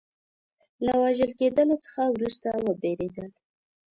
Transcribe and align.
له 0.85 0.93
وژل 1.03 1.31
کېدلو 1.39 1.75
څخه 1.85 2.01
وروسته 2.15 2.47
وبېرېدل. 2.67 3.29